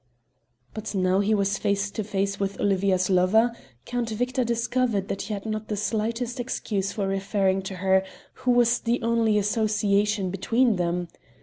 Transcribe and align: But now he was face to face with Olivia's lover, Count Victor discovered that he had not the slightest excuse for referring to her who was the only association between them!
But 0.73 0.95
now 0.95 1.19
he 1.19 1.35
was 1.35 1.59
face 1.59 1.91
to 1.91 2.03
face 2.03 2.39
with 2.39 2.59
Olivia's 2.59 3.07
lover, 3.07 3.55
Count 3.85 4.09
Victor 4.09 4.43
discovered 4.43 5.09
that 5.09 5.21
he 5.21 5.33
had 5.35 5.45
not 5.45 5.67
the 5.67 5.77
slightest 5.77 6.39
excuse 6.39 6.91
for 6.91 7.07
referring 7.07 7.61
to 7.61 7.75
her 7.75 8.03
who 8.33 8.49
was 8.49 8.79
the 8.79 8.99
only 9.03 9.37
association 9.37 10.31
between 10.31 10.77
them! 10.77 11.07